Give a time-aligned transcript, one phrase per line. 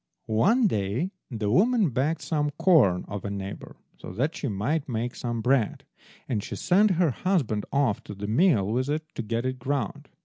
[0.25, 5.13] One day the woman begged some corn of a neighbour so that she might make
[5.13, 5.83] some bread,
[6.27, 10.09] and she sent her husband off to the mill with it to get it ground.